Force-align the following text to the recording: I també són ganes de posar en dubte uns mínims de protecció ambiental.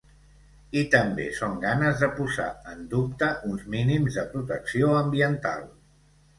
I 0.79 0.81
també 0.95 1.27
són 1.39 1.59
ganes 1.65 1.99
de 2.05 2.09
posar 2.15 2.49
en 2.73 2.83
dubte 2.95 3.29
uns 3.53 3.69
mínims 3.77 4.19
de 4.21 4.27
protecció 4.35 4.93
ambiental. 5.07 5.65